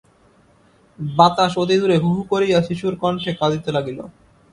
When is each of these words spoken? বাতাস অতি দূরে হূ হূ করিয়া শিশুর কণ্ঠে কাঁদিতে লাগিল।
বাতাস 0.99 1.53
অতি 1.57 1.75
দূরে 1.81 1.97
হূ 1.97 2.09
হূ 2.15 2.21
করিয়া 2.31 2.59
শিশুর 2.67 2.93
কণ্ঠে 3.01 3.31
কাঁদিতে 3.39 3.69
লাগিল। 3.77 3.99